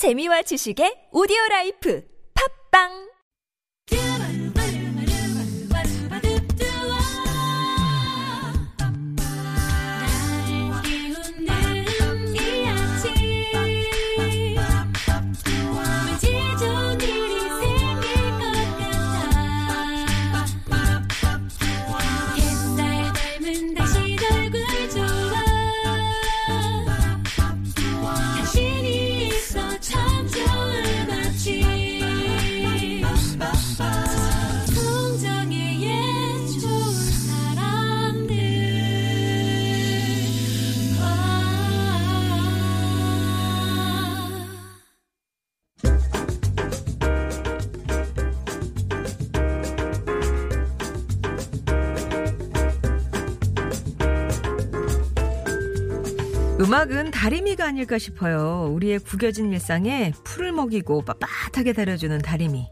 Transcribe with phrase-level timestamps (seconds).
[0.00, 2.00] 재미와 지식의 오디오 라이프.
[2.32, 3.09] 팝빵
[56.80, 58.70] 음악은 다리미가 아닐까 싶어요.
[58.74, 62.70] 우리의 구겨진 일상에 풀을 먹이고 빳빳하게 다려주는 다리미.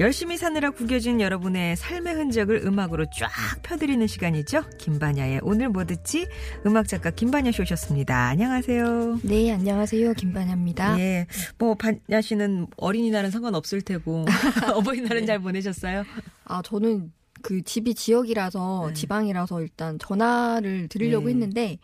[0.00, 3.28] 열심히 사느라 구겨진 여러분의 삶의 흔적을 음악으로 쫙
[3.62, 4.62] 펴드리는 시간이죠.
[4.78, 6.26] 김반야의 오늘 뭐 듣지?
[6.64, 8.28] 음악 작가 김반야 씨 오셨습니다.
[8.28, 9.20] 안녕하세요.
[9.24, 10.14] 네, 안녕하세요.
[10.14, 10.98] 김반야입니다.
[11.00, 11.26] 예,
[11.58, 14.24] 뭐 반야 씨는 어린이날은 상관없을 테고
[14.74, 15.26] 어버이날은 네.
[15.26, 16.04] 잘 보내셨어요?
[16.46, 18.94] 아, 저는 그 집이 지역이라서 네.
[18.94, 21.32] 지방이라서 일단 전화를 드리려고 네.
[21.32, 21.78] 했는데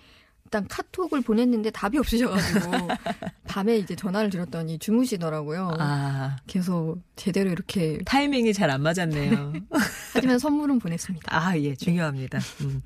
[0.50, 2.70] 일단 카톡을 보냈는데 답이 없으셔가지고
[3.46, 5.76] 밤에 이제 전화를 드렸더니 주무시더라고요.
[5.78, 9.52] 아, 그래서 제대로 이렇게 타이밍이 잘 안 맞았네요.
[10.12, 11.26] 하지만 선물은 보냈습니다.
[11.32, 12.40] 아, 예, 중요합니다.
[12.62, 12.82] 음.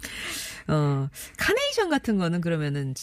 [0.69, 2.95] 어, 카네이션 같은 거는 그러면은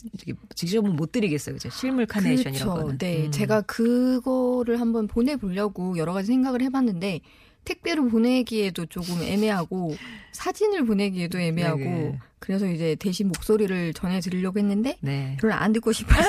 [0.56, 1.56] 직접은 못 드리겠어요.
[1.56, 1.70] 그죠?
[1.72, 2.98] 실물 카네이션 이런 그렇죠.
[3.00, 3.32] 네, 음.
[3.32, 7.22] 제가 그거를 한번 보내보려고 여러 가지 생각을 해봤는데
[7.64, 9.96] 택배로 보내기에도 조금 애매하고
[10.32, 12.20] 사진을 보내기에도 애매하고 네.
[12.40, 15.38] 그래서 이제 대신 목소리를 전해드리려고 했는데 네.
[15.40, 16.28] 별로 안 듣고 싶어서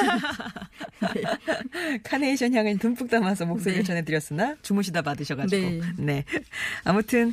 [2.04, 3.86] 카네이션 향을 듬뿍 담아서 목소리를 네.
[3.86, 5.62] 전해드렸으나 주무시다 받으셔가지고.
[5.62, 5.80] 네.
[5.96, 6.24] 네.
[6.84, 7.32] 아무튼,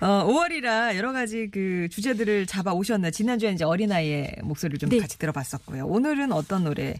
[0.00, 3.10] 어, 5월이라 여러 가지 그 주제들을 잡아 오셨네.
[3.10, 4.98] 지난주에 이제 어린아이의 목소리를 좀 네.
[4.98, 5.84] 같이 들어봤었고요.
[5.86, 6.94] 오늘은 어떤 노래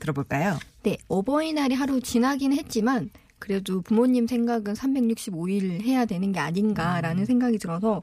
[0.00, 0.58] 들어볼까요?
[0.82, 7.26] 네 어버이날이 하루 지나긴 했지만 그래도 부모님 생각은 365일 해야 되는 게 아닌가라는 음.
[7.26, 8.02] 생각이 들어서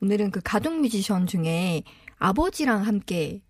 [0.00, 1.82] 오늘은 그 가족 뮤지션 중에
[2.18, 3.42] 아버지랑 함께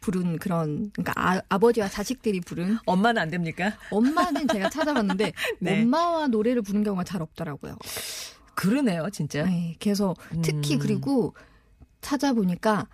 [0.00, 3.74] 부른 그런 그러니까 아, 아버지와 자식들이 부른 엄마는 안 됩니까?
[3.90, 5.82] 엄마는 제가 찾아봤는데 네.
[5.82, 7.76] 엄마와 노래를 부른 경우가 잘 없더라고요.
[8.54, 9.44] 그러네요, 진짜.
[9.44, 10.78] 네, 그래서 특히 음.
[10.80, 11.34] 그리고
[12.00, 12.88] 찾아보니까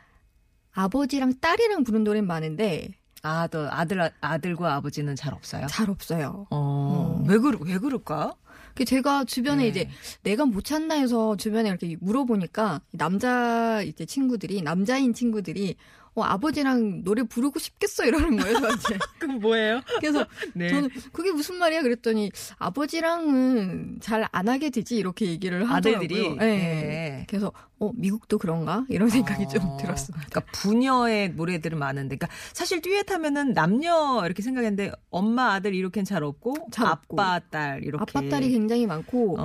[0.72, 2.90] 아버지랑 딸이랑 부른 노래는 많은데
[3.26, 5.66] 아, 또 아들, 아들과 아버지는 잘 없어요?
[5.66, 6.46] 잘 없어요.
[6.50, 7.24] 어, 어.
[7.26, 8.34] 왜, 그러, 왜 그럴까?
[8.74, 9.68] 그 제가 주변에 네.
[9.68, 9.88] 이제
[10.22, 15.76] 내가 못 찾나 해서 주변에 이렇게 물어보니까 남자 이제 친구들이 남자인 친구들이
[16.16, 18.98] 어 아버지랑 노래 부르고 싶겠어 이러는 거예요 저한테.
[19.20, 19.80] 그럼 뭐예요?
[20.00, 20.68] 그래서 네.
[20.70, 25.96] 저는 그게 무슨 말이야 그랬더니 아버지랑은 잘 안 하게 되지 이렇게 얘기를 하더라고요.
[25.96, 26.28] 아들들이?
[26.30, 26.36] 네.
[26.36, 27.26] 네.
[27.28, 30.16] 그래서 어 미국도 그런가 이런 생각이 좀 어, 들었어요.
[30.16, 36.24] 그러니까 부녀의 노래들은 많은데, 그러니까 사실 듀엣 하면은 남녀 이렇게 생각했는데 엄마 아들 이렇게는 잘
[36.24, 37.20] 없고 잘 없고.
[37.20, 39.42] 아빠 딸 이렇게 아빠 딸이 굉장히 많고 어,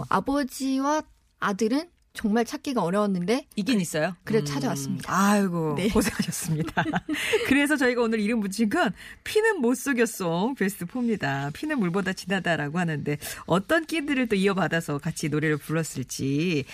[0.00, 1.02] 어, 아버지와
[1.40, 4.16] 아들은 정말 찾기가 어려웠는데 있긴 있어요.
[4.24, 5.04] 그래도 찾아왔습니다.
[5.08, 5.88] 아이고 네.
[5.88, 6.84] 고생하셨습니다.
[7.46, 8.92] 그래서 저희가 오늘 이름 붙인 건
[9.22, 11.52] 피는 못 속였송 베스트 4입니다.
[11.52, 16.64] 피는 물보다 진하다라고 하는데 어떤 끼들을 또 이어받아서 같이 노래를 불렀을지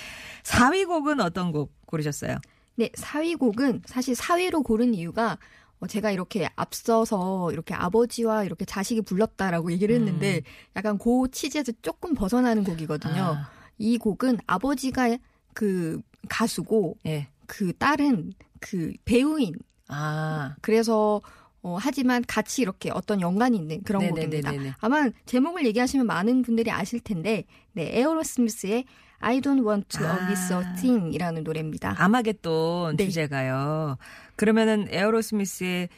[0.45, 2.39] 4위 곡은 어떤 곡 고르셨어요?
[2.77, 5.37] 네, 4위 곡은 사실 4위로 고른 이유가
[5.79, 10.41] 어, 제가 이렇게 앞서서 이렇게 아버지와 이렇게 자식이 불렀다라고 얘기를 했는데
[10.75, 13.23] 약간 그 치즈에서 조금 벗어나는 곡이거든요.
[13.23, 15.19] 아, 이 곡은 아버지가
[15.55, 17.29] 그 가수고 예.
[17.47, 19.55] 그 딸은 그 배우인.
[19.89, 20.57] 아.
[20.61, 21.21] 그래서
[21.63, 24.43] 어, 하지만 같이 이렇게 어떤 연관이 있는 그런 네네네네네.
[24.43, 24.77] 곡입니다.
[24.81, 28.85] 아마 제목을 얘기하시면 많은 분들이 아실 텐데, 네, 에어로스미스의
[29.21, 30.27] I don't want to 아.
[30.27, 31.95] miss a thing이라는 노래입니다.
[31.97, 33.07] 아마겟돈 네.
[33.07, 33.97] 주제가요.
[34.37, 35.89] 그러면은 에어로스미스의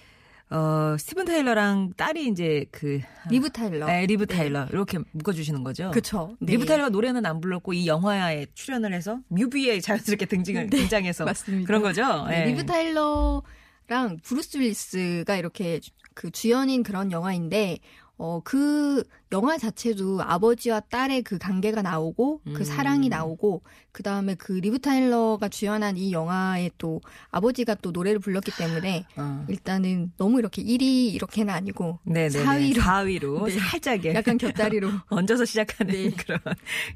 [0.49, 3.87] 어 스티븐 타일러랑 딸이 이제 그 리브 타일러.
[3.87, 5.91] 네, 리브 타일러 이렇게 묶어 주시는 거죠.
[5.93, 6.37] 그쵸.
[6.41, 6.53] 네.
[6.53, 11.67] 리브 타일러가 노래는 안 불렀고 이 영화에 출연을 해서 뮤비에 자연스럽게 등장을 네, 등장해서 맞습니다.
[11.67, 12.27] 그런 거죠.
[12.27, 12.45] 네, 예.
[12.45, 15.81] 리브 타일러랑 브루스 윌리스가 이렇게
[16.15, 17.79] 그 주연인 그런 영화인데
[18.19, 22.55] 어, 그 영화 자체도 아버지와 딸의 그 관계가 나오고 음.
[22.55, 28.19] 그 사랑이 나오고 그 다음에 그 리브 타일러가 주연한 이 영화에 또 아버지가 또 노래를
[28.19, 29.45] 불렀기 때문에 어.
[29.49, 32.43] 일단은 너무 이렇게 1위 이렇게는 아니고 네네.
[32.43, 33.59] 4위로 4위로 네.
[33.59, 34.15] 살짝 예.
[34.15, 36.11] 약간 곁다리로 얹어서 시작하는 네.
[36.11, 36.41] 그런.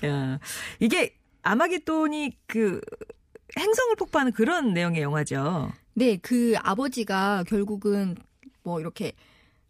[0.05, 0.39] 야.
[0.79, 2.81] 이게 아마겟돈이 그
[3.59, 5.73] 행성을 폭파하는 그런 내용의 영화죠.
[5.95, 8.17] 네, 그 아버지가 결국은
[8.63, 9.13] 뭐 이렇게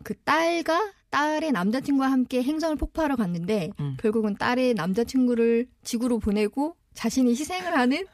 [0.02, 3.96] 그 딸과 딸의 남자친구와 함께 행성을 폭파하러 갔는데 음.
[4.00, 8.04] 결국은 딸의 남자친구를 지구로 보내고 자신이 희생을 하는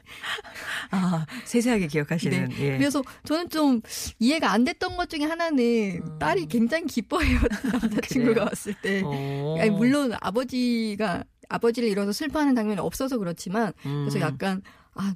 [0.91, 2.51] 아, 세세하게 기억하시는.
[2.51, 2.69] 예.
[2.71, 2.77] 네.
[2.77, 3.81] 그래서 저는 좀
[4.19, 6.19] 이해가 안 됐던 것 중에 하나는 음.
[6.19, 7.39] 딸이 굉장히 기뻐해요
[7.73, 8.45] 남자친구가 그래요?
[8.45, 9.57] 왔을 때 어.
[9.59, 14.21] 아니, 물론 아버지가 아버지를 잃어서 슬퍼하는 장면이 없어서 그렇지만 그래서 음.
[14.21, 14.61] 약간
[14.93, 15.13] 아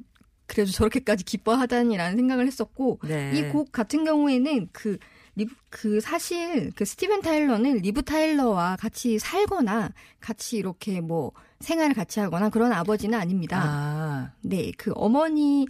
[0.48, 3.32] 그래도 저렇게까지 기뻐하다니라는 생각을 했었고 네.
[3.36, 4.98] 이곡 같은 경우에는 그,
[5.36, 11.32] 리, 그 사실 그 스티븐 타일러는 리브 타일러와 같이 살거나 같이 이렇게 뭐
[11.62, 13.62] 생활을 같이 하거나 그런 아버지는 아닙니다.
[13.64, 15.66] 아, 네, 그 어머니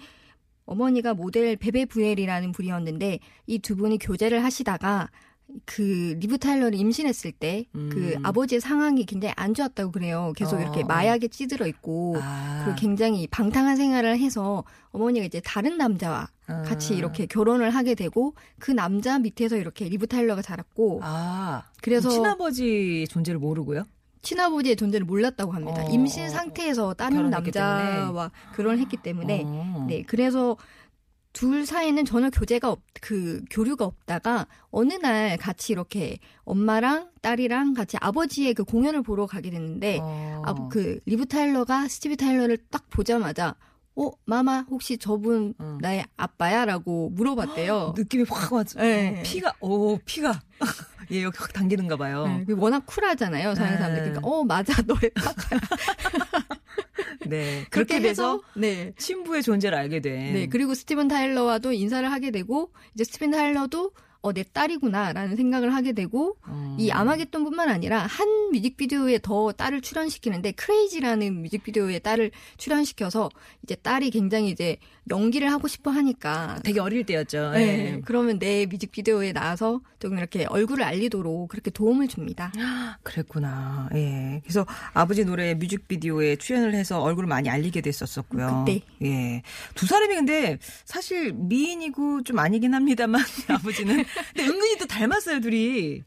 [0.65, 5.09] 어머니가 모델 베베 부엘이라는 분이었는데 이 두 분이 교제를 하시다가
[5.65, 8.15] 그 리브 타일러를 임신했을 때그 음.
[8.23, 10.33] 아버지의 상황이 굉장히 안 좋았다고 그래요.
[10.35, 10.61] 계속 어.
[10.61, 12.61] 이렇게 마약에 찌들어 있고 아.
[12.63, 16.61] 그리고 굉장히 방탕한 생활을 해서 어머니가 이제 다른 남자와 아.
[16.63, 23.07] 같이 이렇게 결혼을 하게 되고 그 남자 밑에서 이렇게 리브 타일러가 자랐고 아, 그래서 친아버지
[23.09, 23.85] 존재를 모르고요?
[24.21, 25.83] 친아버지의 존재를 몰랐다고 합니다.
[25.83, 25.89] 어.
[25.89, 29.85] 임신 상태에서 다른 결혼했기 남자와 결혼을 했기 때문에 어.
[29.87, 30.57] 네 그래서
[31.33, 37.97] 둘 사이에는 전혀 교제가 없, 그 교류가 없다가 어느 날 같이 이렇게 엄마랑 딸이랑 같이
[37.99, 40.41] 아버지의 그 공연을 보러 가게 됐는데 어.
[40.45, 43.55] 아, 그 리브 타일러가 스티비 타일러를 딱 보자마자
[43.95, 45.77] 엄마 혹시 저분 음.
[45.81, 47.93] 나의 아빠야라고 물어봤대요.
[47.97, 48.79] 느낌이 확 왔죠.
[48.79, 49.19] 네.
[49.19, 50.41] 어, 피가, 오, 피가.
[51.11, 52.25] 예, 여기 확 당기는가 봐요.
[52.27, 53.95] 네, 그 워낙 쿨하잖아요, 서양 사람들.
[53.95, 54.09] 네.
[54.09, 55.59] 그러니까 어 맞아 너의 아빠야.
[57.27, 57.65] 네.
[57.69, 58.93] 그렇게 그렇게 돼서 네.
[58.97, 60.33] 친부의 존재를 알게 된.
[60.33, 63.91] 네, 그리고 스티븐 타일러와도 인사를 하게 되고 이제 스티븐 타일러도
[64.23, 66.75] 어 내 딸이구나라는 생각을 하게 되고 음.
[66.79, 73.29] 이 아마겟돈뿐만 아니라 한 뮤직비디오에 더 딸을 출연시키는데 크레이지라는 뮤직비디오에 딸을 출연시켜서
[73.63, 74.77] 이제 딸이 굉장히 이제
[75.09, 77.51] 연기를 하고 싶어 하니까 되게 어릴 때였죠.
[77.51, 77.59] 네,
[77.95, 78.01] 예.
[78.05, 82.51] 그러면 내 뮤직비디오에 나와서 조금 이렇게 얼굴을 알리도록 그렇게 도움을 줍니다.
[83.03, 83.89] 그랬구나.
[83.95, 84.41] 예.
[84.43, 88.65] 그래서 아버지 노래 뮤직비디오에 출연을 해서 얼굴을 많이 알리게 됐었었고요.
[88.65, 88.81] 그때.
[89.03, 89.41] 예.
[89.75, 96.03] 두 사람이 근데 사실 미인이고 좀 아니긴 합니다만 아버지는 근데 은근히 또 닮았어요, 둘이.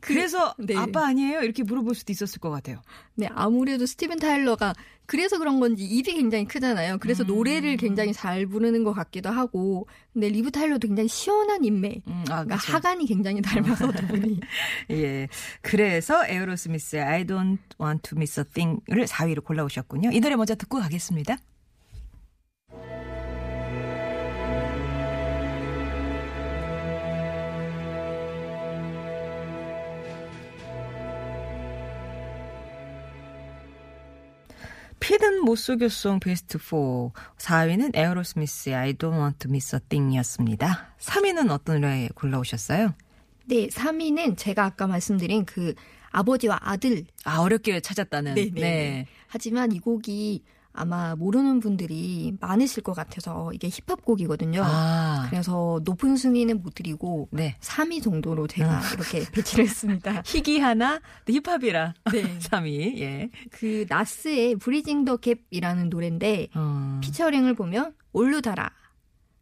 [0.00, 0.76] 그래서 네.
[0.76, 1.40] 아빠 아니에요?
[1.42, 2.82] 이렇게 물어볼 수도 있었을 것 같아요.
[3.14, 4.74] 네, 아무래도 스티븐 타일러가
[5.06, 6.98] 그래서 그런 건지 입이 굉장히 크잖아요.
[6.98, 7.28] 그래서 음.
[7.28, 9.86] 노래를 굉장히 잘 부르는 것 같기도 하고.
[10.12, 12.00] 근데 리브 타일러도 굉장히 시원한 입매.
[12.06, 12.72] 음, 아, 그러니까 그쵸.
[12.72, 14.40] 하관이 굉장히 닮아서 두 분이.
[14.90, 15.28] 예.
[15.60, 20.10] 그래서 에어로스미스의 I don't want to miss a thing을 4위로 골라오셨군요.
[20.12, 21.36] 이 노래 먼저 듣고 가겠습니다.
[35.04, 37.12] 피는 못 속여 song 베스트 4.
[37.36, 40.94] 4위는 에어로스미스의 I don't want to miss a thing이었습니다.
[40.98, 42.94] 3위는 어떤 노래 골라오셨어요?
[43.44, 45.74] 네, 3위는 제가 아까 말씀드린 그
[46.10, 47.04] 아버지와 아들.
[47.24, 48.34] 아, 어렵게 찾았다는.
[48.34, 49.06] 네, 네.
[49.26, 50.42] 하지만 이 곡이
[50.76, 54.60] 아마 모르는 분들이 많으실 것 같아서 이게 힙합 곡이거든요.
[54.64, 57.56] 아, 그래서 높은 순위는 못 드리고 네.
[57.60, 58.82] 3위 정도로 제가 음.
[58.94, 60.22] 이렇게 배치를 했습니다.
[60.26, 61.94] 희귀 하나, 네, 힙합이라.
[62.12, 62.38] 네.
[62.40, 63.30] 3위, 예.
[63.50, 68.70] 그 나스의 브리징 더 갭이라는 노래인데 어, 피처링을 보면 올루다라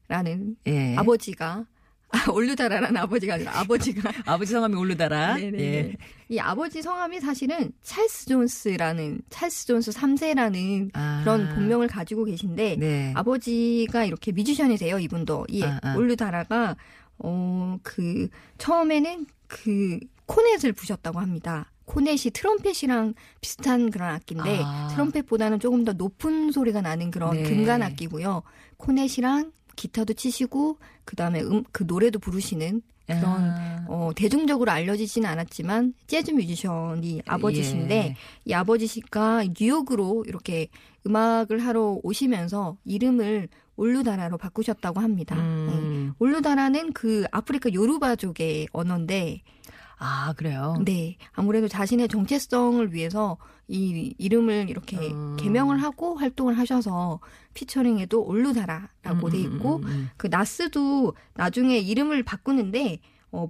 [0.08, 0.94] 라는 예.
[0.96, 1.64] 아버지가
[2.26, 5.36] 아, 올루다라라는 아버지가 아니라 아버지가 아버지 성함이 올루다라.
[5.36, 5.58] 네네.
[5.62, 5.96] 예.
[6.28, 11.20] 이 아버지 성함이 사실은 찰스 존스라는 찰스 존스 3세라는 아.
[11.24, 13.12] 그런 본명을 가지고 계신데 네.
[13.16, 15.94] 아버지가 이렇게 뮤지션이세요 이분도 이 아, 아.
[15.96, 16.76] 올루다라가
[17.18, 18.28] 어 그
[18.58, 21.70] 처음에는 그 코넷을 부셨다고 합니다.
[21.84, 24.88] 코넷이 트럼펫이랑 비슷한 그런 악기인데 아.
[24.92, 27.42] 트럼펫보다는 조금 더 높은 소리가 나는 그런 네.
[27.42, 28.42] 금관 악기고요.
[28.78, 33.84] 코넷이랑 기타도 치시고 그다음에 음, 그 노래도 부르시는 그런 아.
[33.88, 38.16] 어, 대중적으로 알려지지는 않았지만 재즈 뮤지션이 아버지신데 예.
[38.44, 40.68] 이 아버지가 뉴욕으로 이렇게
[41.06, 45.34] 음악을 하러 오시면서 이름을 올루다라로 바꾸셨다고 합니다.
[45.34, 45.40] 네.
[45.42, 46.12] 음.
[46.18, 49.42] 올루다라는 그 아프리카 요르바족의 언어인데
[50.04, 50.74] 아, 그래요?
[50.84, 55.36] 네 아무래도 자신의 정체성을 위해서 이 이름을 이렇게 음.
[55.38, 57.20] 개명을 하고 활동을 하셔서
[57.54, 62.98] 피처링에도 올루다라라고 돼 있고 음, 음, 그 나스도 나중에 이름을 바꾸는데
[63.30, 63.48] 어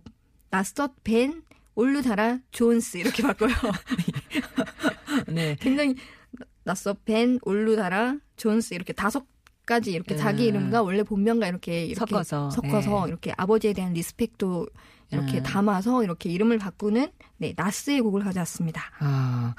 [0.50, 1.42] 나스덧 벤
[1.74, 3.50] 올루다라 존스 이렇게 바꿔요.
[3.50, 5.24] 음.
[5.34, 5.56] 네.
[5.58, 5.94] 굉장히
[6.64, 9.24] 나스덧 벤 올루다라 존스 이렇게 다섯
[9.64, 10.48] 가지 이렇게 자기 음.
[10.48, 13.08] 이름과 원래 본명과 이렇게 이렇게 섞어서, 섞어서 예.
[13.08, 14.66] 이렇게 아버지에 대한 respect도
[15.12, 15.42] 이렇게 음.
[15.42, 18.82] 담아서 이렇게 이름을 바꾸는 네 나스의 곡을 가져왔습니다.
[18.98, 19.54] 아.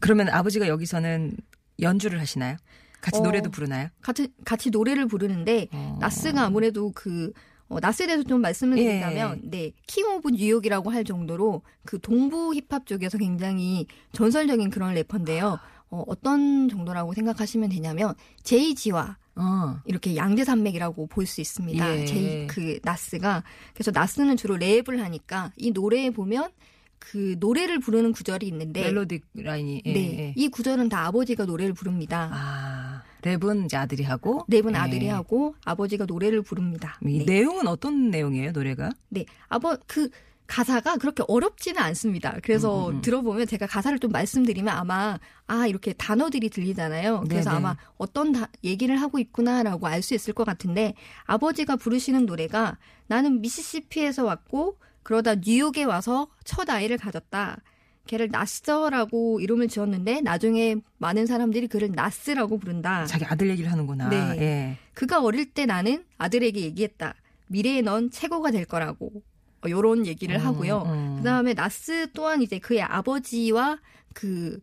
[0.00, 1.36] 그러면 아버지가 여기서는
[1.80, 2.56] 연주를 하시나요?
[3.00, 3.22] 같이 어.
[3.22, 3.88] 노래도 부르나요?
[4.00, 5.98] 같이 같이 노래를 부르는데 어.
[6.00, 7.32] 나스가 아무래도 그
[7.68, 8.84] 어, 나스에 대해서 좀 말씀을 예.
[8.84, 14.94] 드리자면, 네, King of New York이라고 할 정도로 그 동부 힙합 쪽에서 굉장히 전설적인 그런
[14.94, 15.58] 래퍼인데요.
[15.90, 19.78] 어, 어떤 정도라고 생각하시면 되냐면, 제이지와 어.
[19.84, 21.98] 이렇게 양대 산맥이라고 볼 수 있습니다.
[22.00, 22.04] 예.
[22.04, 23.42] 제이 그 나스가
[23.74, 26.50] 그래서 나스는 주로 랩을 하니까 이 노래에 보면
[26.98, 30.32] 그 노래를 부르는 구절이 있는데 멜로디 라인이 예, 네, 예.
[30.36, 32.30] 이 구절은 다 아버지가 노래를 부릅니다.
[32.32, 34.76] 아, 랩은 이제 아들이 하고 랩은 예.
[34.76, 36.98] 아들이 하고 아버지가 노래를 부릅니다.
[37.04, 37.24] 이 네.
[37.24, 38.90] 내용은 어떤 내용이에요, 노래가?
[39.10, 39.24] 네.
[39.48, 40.08] 아버 그
[40.46, 42.36] 가사가 그렇게 어렵지는 않습니다.
[42.42, 43.02] 그래서 음, 음, 음.
[43.02, 47.24] 들어보면 제가 가사를 좀 말씀드리면 아마 아 이렇게 단어들이 들리잖아요.
[47.28, 47.56] 그래서 네네.
[47.58, 53.40] 아마 어떤 다- 얘기를 하고 있구나라고 알 수 있을 것 같은데 아버지가 부르시는 노래가 나는
[53.40, 57.60] 미시시피에서 왔고 그러다 뉴욕에 와서 첫 아이를 가졌다.
[58.06, 63.04] 걔를 나스라고 이름을 지었는데 나중에 많은 사람들이 그를 나스라고 부른다.
[63.06, 64.08] 자기 아들 얘기를 하는구나.
[64.10, 64.16] 네.
[64.40, 64.78] 예.
[64.94, 67.14] 그가 어릴 때 나는 아들에게 얘기했다.
[67.48, 69.10] 미래에 넌 최고가 될 거라고.
[69.66, 70.82] 어, 요런 얘기를 하고요.
[70.86, 71.16] 음, 음.
[71.16, 73.78] 그다음에 나스 또한 이제 그의 아버지와
[74.14, 74.60] 그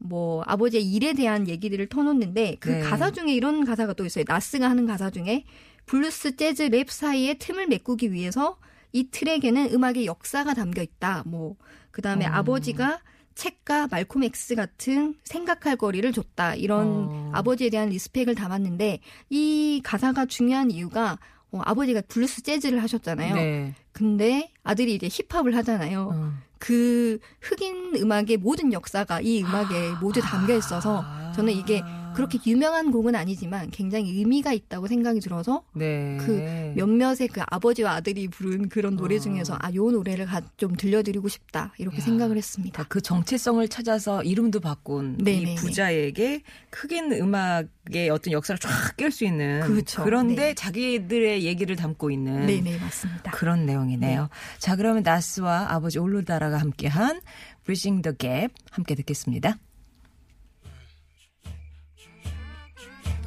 [0.00, 2.80] 뭐 아버지의 일에 대한 얘기들을 터놓는데 그 네.
[2.80, 4.24] 가사 중에 이런 가사가 또 있어요.
[4.26, 5.44] 나스가 하는 가사 중에
[5.86, 8.58] 블루스, 재즈, 랩 사이에 틈을 메꾸기 위해서
[8.92, 11.24] 이 트랙에는 음악의 역사가 담겨 있다.
[11.26, 11.56] 뭐
[11.90, 12.32] 그다음에 음.
[12.32, 13.00] 아버지가
[13.34, 16.54] 책과 말콤 엑스 같은 생각할 거리를 줬다.
[16.54, 17.30] 이런 어.
[17.34, 21.18] 아버지에 대한 respect을 담았는데 이 가사가 중요한 이유가
[21.52, 23.34] 어, 아버지가 블루스 재즈를 하셨잖아요.
[23.34, 23.74] 네.
[23.92, 26.10] 근데 아들이 이제 힙합을 하잖아요.
[26.12, 26.32] 어.
[26.58, 31.32] 그 흑인 음악의 모든 역사가 이 음악에 모두 담겨 있어서 아.
[31.32, 31.82] 저는 이게
[32.14, 36.16] 그렇게 유명한 곡은 아니지만 굉장히 의미가 있다고 생각이 들어서 네.
[36.20, 39.18] 그 몇몇의 그 아버지와 아들이 부른 그런 노래 어.
[39.18, 42.00] 중에서 아, 요 노래를 가- 좀 들려드리고 싶다 이렇게 야.
[42.00, 42.84] 생각을 했습니다.
[42.88, 45.52] 그 정체성을 찾아서 이름도 바꾼 네네네.
[45.52, 50.04] 이 부자에게 흑인 음악의 어떤 역사를 쫙 깰 수 있는 그렇죠.
[50.08, 50.54] 런데 네.
[50.54, 53.30] 자기들의 얘기를 담고 있는 네네 맞습니다.
[53.32, 54.28] 그런 내용이네요.
[54.58, 57.20] 자, 그러면 나스와 아버지 올로다라가 함께한
[57.64, 59.56] Bridging the Gap 함께 듣겠습니다.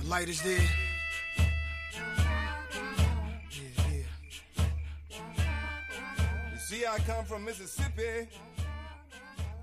[0.04, 0.60] The light is there.
[3.50, 5.16] Yeah, yeah.
[6.52, 8.28] You see, I come from Mississippi.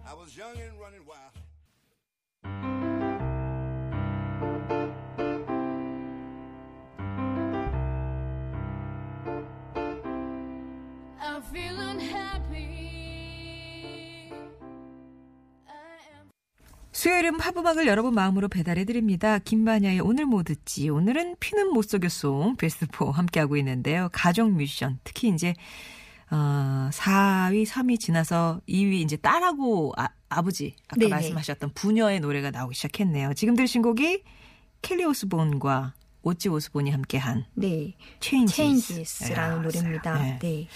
[0.09, 1.39] I was young and running wild.
[17.30, 19.38] 수요일은 팝음악을 여러분 마음으로 배달해드립니다.
[19.38, 20.88] 김반야의 오늘 뭐 듣지?
[20.88, 24.08] 오늘은 피는 못 속여 song 베스트 4 함께하고 있는데요.
[24.12, 25.54] 가족 뮤지션, 특히 이제,
[26.30, 31.10] 어, 4위, 3위 지나서 2위 이제 딸하고 아, 아버지, 아까 네네.
[31.10, 33.34] 말씀하셨던 부녀의 노래가 나오기 시작했네요.
[33.34, 34.22] 지금 들으신 곡이
[34.82, 37.94] 켈리 오스본과 오지 오스본이 함께한 네.
[38.20, 39.02] Changes.
[39.25, 40.18] Changes라는 야, 노래입니다.
[40.18, 40.38] 네.
[40.40, 40.68] 네.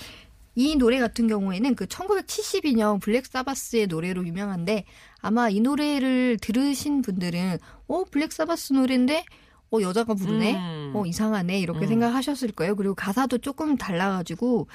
[0.55, 4.85] 이 노래 같은 경우에는 그 1972년 블랙 사바스의 노래로 유명한데
[5.21, 7.59] 아마 이 노래를 들으신 분들은
[7.89, 9.25] 어 블랙 사바스 노래인데
[9.73, 10.93] 어 여자가 부르네 음.
[10.95, 11.89] 어 이상하네 이렇게 음.
[11.89, 12.77] 생각하셨을 거예요.
[12.77, 14.69] 그리고 가사도 조금 달라가지고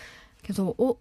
[0.44, 0.96] 그래서 어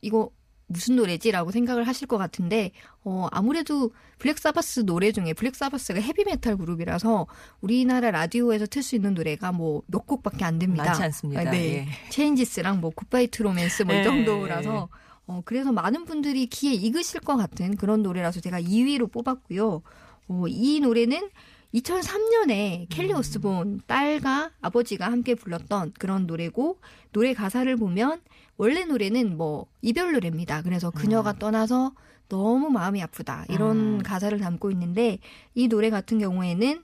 [0.00, 0.30] 이거
[0.68, 2.70] 무슨 노래지라고 생각을 하실 것 같은데
[3.02, 7.26] 어 아무래도 블랙 사바스 노래 중에 블랙 사바스가 헤비 메탈 그룹이라서
[7.60, 10.84] 우리나라 라디오에서 틀 수 있는 노래가 뭐 몇 곡밖에 안 됩니다.
[10.84, 11.40] 많지 않습니다.
[11.40, 11.74] 아, 네.
[11.74, 11.88] 예.
[12.10, 14.02] Changes랑 뭐 Goodbye to Romance 뭐이 예.
[14.04, 14.88] 정도라서
[15.26, 19.82] 어 그래서 많은 분들이 귀에 익으실 것 같은 그런 노래라서 제가 2위로 뽑았고요.
[20.28, 21.30] 어, 이 노래는
[21.74, 23.18] 2003년에 켈리 음.
[23.18, 26.78] 오스본 딸과 아버지가 함께 불렀던 그런 노래고
[27.12, 28.20] 노래 가사를 보면
[28.58, 30.62] 원래 노래는 뭐 이별 노래입니다.
[30.62, 31.92] 그래서 그녀가 떠나서
[32.28, 34.02] 너무 마음이 아프다 이런 음.
[34.02, 35.18] 가사를 담고 있는데
[35.54, 36.82] 이 노래 같은 경우에는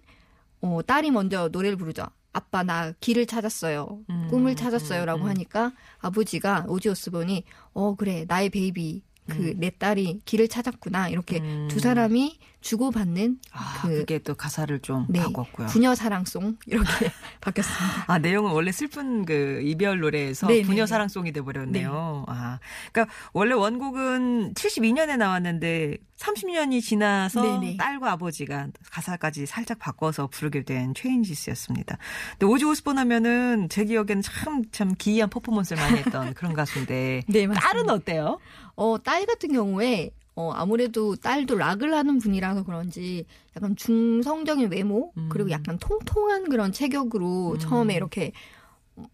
[0.63, 2.05] 어, 딸이 먼저 노래를 부르죠.
[2.33, 4.01] 아빠 나 길을 찾았어요.
[4.09, 5.31] 음, 꿈을 찾았어요라고 음, 음.
[5.31, 11.69] 하니까 아버지가 오지 오스본이 어 그래 나의 baby 그 내 딸이 길을 찾았구나 이렇게 음.
[11.71, 15.67] 두 사람이 주고받는 아, 그 그게 또 가사를 좀 네, 바꿨고요.
[15.67, 16.89] 부녀 사랑 song 이렇게
[17.43, 18.05] 바뀌었습니다.
[18.07, 20.67] 아, 내용은 원래 슬픈 그 이별 노래에서 네네네.
[20.67, 22.25] 부녀 사랑 song이 돼버렸네요.
[22.27, 22.59] 아,
[22.91, 27.77] 그러니까 원래 원곡은 72년에 나왔는데 30년이 지나서 네네.
[27.77, 31.99] 딸과 아버지가 가사까지 살짝 바꿔서 부르게 된 Changes였습니다.
[32.39, 37.25] 근데 오지 오스본 하면은 제 기억에는 참, 참 기이한 퍼포먼스를 많이 했던 그런 가수인데.
[37.29, 37.61] 네, 맞습니다.
[37.61, 38.39] 딸은 어때요?
[38.75, 43.25] 어, 딸 같은 경우에 어, 아무래도 딸도 락을 하는 분이라서 그런지
[43.57, 45.29] 약간 중성적인 외모 음.
[45.31, 47.59] 그리고 약간 통통한 그런 체격으로 음.
[47.59, 48.33] 처음에 이렇게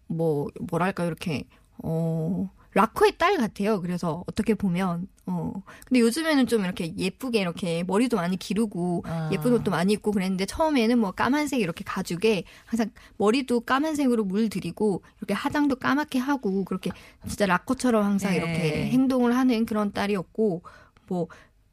[0.07, 1.43] 뭐 뭐랄까 이렇게
[1.77, 3.81] 어 락커의 딸 같아요.
[3.81, 5.51] 그래서 어떻게 보면 어.
[5.85, 9.29] 근데 요즘에는 좀 이렇게 예쁘게 이렇게 머리도 많이 기르고 아.
[9.31, 15.33] 예쁜 옷도 많이 입고 그랬는데 처음에는 뭐 까만색 이렇게 가죽에 항상 머리도 까만색으로 물들이고 이렇게
[15.33, 16.91] 화장도 까맣게 하고 그렇게
[17.27, 18.37] 진짜 락커처럼 항상 네.
[18.37, 20.63] 이렇게 행동을 하는 그런 딸이었고
[21.11, 21.27] 뭐,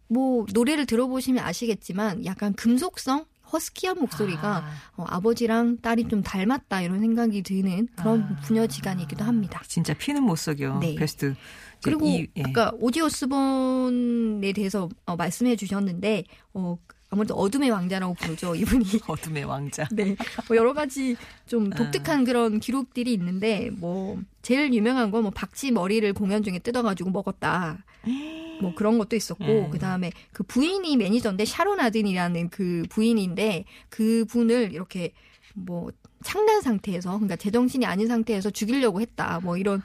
[0.09, 3.25] 뭐 노래를 들어보시면 아시겠지만 약간 금속성?
[3.50, 4.71] 허스키한 목소리가 아.
[4.99, 8.37] 어, 아버지랑 딸이 좀 닮았다 이런 생각이 드는 그런 아.
[8.42, 9.62] 부녀지간이기도 합니다.
[9.66, 10.80] 진짜 피는 못 속여.
[10.80, 10.95] 네.
[10.97, 11.35] 베스트.
[11.83, 12.42] 그리고 이- 예.
[12.45, 16.76] 아까 오디 오스본에 대해서 어, 말씀해 주셨는데 어,
[17.09, 18.85] 아무래도 어둠의 왕자라고 부르죠 이분이.
[19.09, 19.88] 어둠의 왕자.
[19.92, 20.14] 네,
[20.47, 21.49] 뭐 여러 가지 아.
[21.49, 27.11] 좀 독특한 그런 기록들이 있는데 뭐 제일 유명한 건 뭐 박쥐 머리를 공연 중에 뜯어가지고
[27.12, 27.78] 먹었다.
[28.61, 29.69] 뭐 그런 것도 있었고 네.
[29.71, 35.12] 그 다음에 그 부인이 매니저인데 샤론 아든이라는 그 부인인데 그 분을 이렇게
[35.55, 35.91] 뭐
[36.23, 39.41] 창난 상태에서 그러니까 제정신이 아닌 상태에서 죽이려고 했다.
[39.43, 39.83] 뭐 이런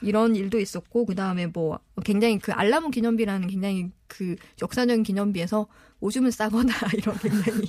[0.00, 5.66] 이런 일도 있었고 그 다음에 뭐 굉장히 그 알라모 기념비라는 굉장히 그 역사적인 기념비에서
[6.00, 7.68] 오줌을 싸거나 이런 굉장히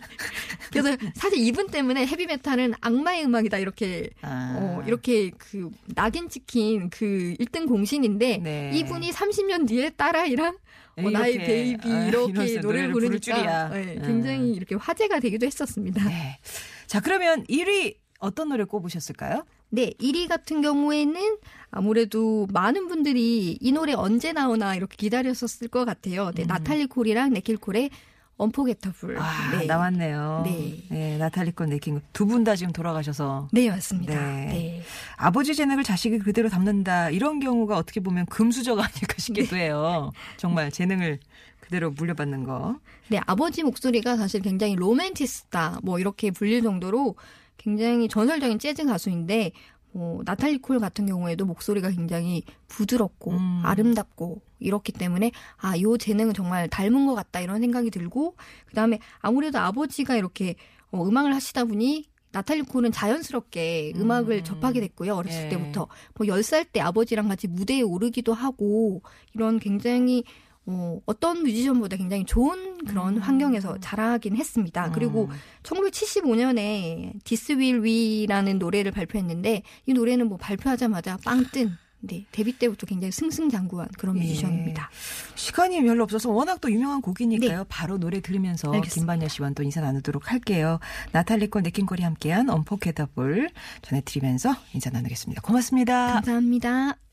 [0.72, 4.56] 그래서 사실 이분 때문에 헤비메탈은 악마의 음악이다 이렇게 아.
[4.58, 8.72] 어 이렇게 그 낙인 찍힌 그 1등 공신인데 네.
[8.74, 10.58] 이분이 30년 뒤에 딸아이랑
[10.98, 13.70] 어, 나의 베이비 아, 이렇게 노래를 부르니까.
[13.70, 14.02] 네, 음.
[14.06, 16.04] 굉장히 이렇게 화제가 되기도 했었습니다.
[16.04, 16.40] 네.
[16.88, 19.46] 자, 그러면 1위 어떤 노래 꼽으셨을까요?
[19.70, 21.38] 네, 1위 같은 경우에는
[21.72, 26.32] 아무래도 많은 분들이 이 노래 언제 나오나 이렇게 기다렸었을 것 같아요.
[26.36, 27.92] 네, 나탈리 콜이랑 네킬 콜의
[28.40, 29.18] 언포게터블.
[29.18, 29.22] 음.
[29.22, 29.66] 아, 네.
[29.66, 30.44] 나왔네요.
[30.90, 31.18] 네.
[31.18, 34.14] 나탈리 건 네킹 두분 다 지금 돌아가셔서 네, 맞습니다.
[34.14, 34.46] 네.
[34.46, 34.84] 네.
[35.18, 39.66] 아버지 재능을 자식이 그대로 담는다 이런 경우가 어떻게 보면 금수저가 아닐까 싶기도 네.
[39.66, 40.12] 해요.
[40.38, 41.20] 정말 재능을
[41.60, 42.80] 그대로 물려받는 거.
[43.10, 47.16] 네, 아버지 목소리가 사실 굉장히 로맨티스다, 뭐 이렇게 불릴 정도로
[47.58, 49.52] 굉장히 전설적인 재즈 가수인데,
[49.92, 53.62] 뭐 나탈리 콜 같은 경우에도 목소리가 굉장히 부드럽고 음.
[53.64, 59.00] 아름답고 이렇기 때문에 아, 요 재능은 정말 닮은 것 같다 이런 생각이 들고 그 다음에
[59.20, 60.56] 아무래도 아버지가 이렇게
[60.92, 64.02] 어, 음악을 하시다 보니 나탈리 콜은 자연스럽게 음.
[64.02, 65.16] 음악을 접하게 됐고요.
[65.16, 65.50] 어렸을 예.
[65.50, 65.88] 때부터.
[66.16, 69.02] 뭐 10살 때 아버지랑 같이 무대에 오르기도 하고
[69.34, 70.24] 이런 굉장히
[70.70, 73.22] 어, 어떤 뮤지션보다 굉장히 좋은 그런 음.
[73.22, 74.92] 환경에서 자라긴 했습니다.
[74.92, 75.36] 그리고 음.
[75.64, 83.12] 1975년에 This Will We라는 노래를 발표했는데 이 노래는 뭐 발표하자마자 빵뜬 네, 데뷔 때부터 굉장히
[83.12, 84.22] 승승장구한 그런 예.
[84.22, 84.90] 뮤지션입니다.
[85.36, 87.58] 시간이 별로 없어서 워낙 또 유명한 곡이니까요.
[87.58, 87.66] 네.
[87.68, 88.72] 바로 노래 들으면서.
[88.82, 90.80] 김반야 씨와 또 인사 나누도록 할게요.
[91.12, 93.50] 나탈리 건 네킹콜이 함께한 언포케더블
[93.82, 95.42] 전해드리면서 인사 나누겠습니다.
[95.42, 96.14] 고맙습니다.
[96.14, 97.09] 감사합니다.